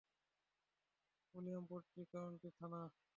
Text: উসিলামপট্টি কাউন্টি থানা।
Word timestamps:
উসিলামপট্টি 1.35 2.01
কাউন্টি 2.13 2.49
থানা। 2.57 2.81